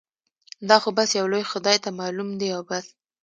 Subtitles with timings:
[0.69, 2.85] دا خو بس يو لوی خدای ته معلوم دي او بس.